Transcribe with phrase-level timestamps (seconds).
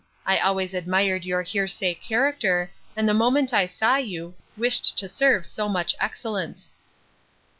[0.25, 5.07] I always admired your hear say character; and the moment I saw you, wished to
[5.07, 6.73] serve so much excellence.